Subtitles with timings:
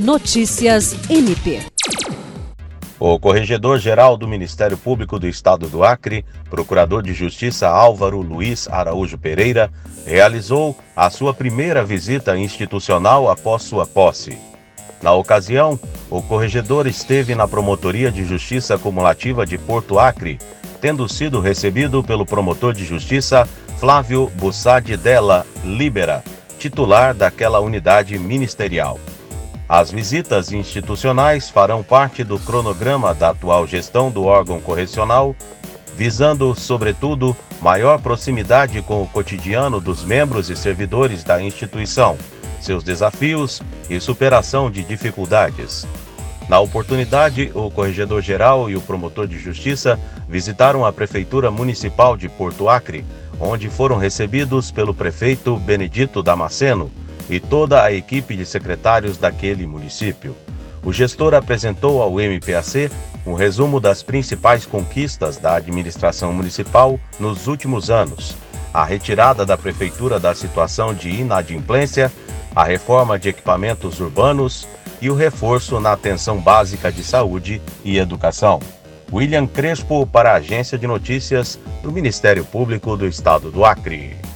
[0.00, 1.60] Notícias MP.
[2.98, 9.18] O Corregedor-Geral do Ministério Público do Estado do Acre, Procurador de Justiça Álvaro Luiz Araújo
[9.18, 9.70] Pereira,
[10.06, 14.38] realizou a sua primeira visita institucional após sua posse.
[15.02, 15.78] Na ocasião,
[16.08, 20.38] o corregedor esteve na Promotoria de Justiça Cumulativa de Porto Acre,
[20.80, 23.46] tendo sido recebido pelo promotor de justiça
[23.78, 26.24] Flávio Bussadi Della Libera,
[26.58, 28.98] titular daquela unidade ministerial.
[29.72, 35.32] As visitas institucionais farão parte do cronograma da atual gestão do órgão correcional,
[35.96, 42.18] visando, sobretudo, maior proximidade com o cotidiano dos membros e servidores da instituição,
[42.60, 45.86] seus desafios e superação de dificuldades.
[46.48, 49.96] Na oportunidade, o corregedor-geral e o promotor de justiça
[50.28, 53.04] visitaram a Prefeitura Municipal de Porto Acre,
[53.38, 56.90] onde foram recebidos pelo prefeito Benedito Damasceno,
[57.30, 60.36] e toda a equipe de secretários daquele município.
[60.82, 62.90] O gestor apresentou ao MPAC
[63.24, 68.34] um resumo das principais conquistas da administração municipal nos últimos anos,
[68.74, 72.10] a retirada da prefeitura da situação de inadimplência,
[72.54, 74.66] a reforma de equipamentos urbanos
[75.00, 78.60] e o reforço na atenção básica de saúde e educação.
[79.12, 84.29] William Crespo para a Agência de Notícias do Ministério Público do Estado do Acre.